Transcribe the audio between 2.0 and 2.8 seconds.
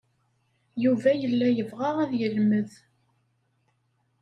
ad yelmed.